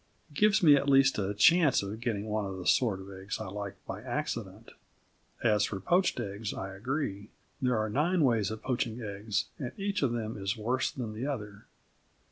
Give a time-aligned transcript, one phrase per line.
[0.31, 3.39] It gives me at least a chance of getting one of the sort of eggs
[3.39, 4.71] I like by accident.
[5.43, 7.29] As for poached eggs, I agree.
[7.61, 11.27] There are nine ways of poaching eggs, and each of them is worse than the
[11.27, 11.67] other.